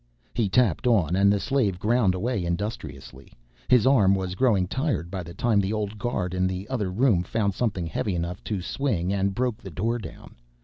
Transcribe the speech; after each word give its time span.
He 0.33 0.49
tapped 0.49 0.87
on 0.87 1.15
and 1.15 1.31
the 1.31 1.39
slave 1.39 1.77
ground 1.77 2.15
away 2.15 2.43
industriously. 2.43 3.33
His 3.69 3.85
arm 3.85 4.15
was 4.15 4.33
growing 4.33 4.65
tired 4.67 5.11
by 5.11 5.21
the 5.21 5.35
time 5.35 5.59
the 5.61 5.73
old 5.73 5.99
guard 5.99 6.33
in 6.33 6.47
the 6.47 6.67
other 6.69 6.89
room 6.89 7.21
found 7.21 7.53
something 7.53 7.85
heavy 7.85 8.15
enough 8.15 8.43
to 8.45 8.63
swing 8.63 9.13
and 9.13 9.35
broke 9.35 9.57
the 9.61 9.69
door 9.69 9.99
down. 9.99 10.33